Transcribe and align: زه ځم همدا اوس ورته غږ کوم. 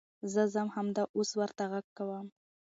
زه 0.33 0.41
ځم 0.53 0.67
همدا 0.75 1.03
اوس 1.15 1.29
ورته 1.39 1.63
غږ 1.71 1.85
کوم. 1.97 2.27